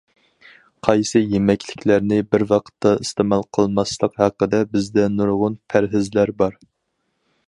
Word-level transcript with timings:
قايسى 0.85 1.19
يېمەكلىكلەرنى 1.33 2.17
بىر 2.31 2.45
ۋاقىتتا 2.53 2.93
ئىستېمال 3.03 3.45
قىلماسلىق 3.57 4.17
ھەققىدە 4.25 4.63
بىزدە 4.75 5.05
نۇرغۇن 5.19 5.59
پەرھىزلەر 5.75 6.33
بار. 6.41 6.57